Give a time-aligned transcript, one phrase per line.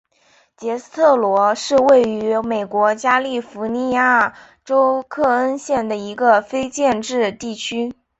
[0.57, 4.33] 杰斯特罗是位于美国加利福尼亚
[4.65, 7.93] 州克恩县的一个非建制地区。